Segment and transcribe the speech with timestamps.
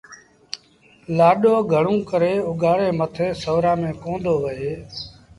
[1.17, 4.71] لآڏو گھڻوݩ ڪري اُگھآڙي مٿي سُورآݩ ميݩ ڪوندو وهي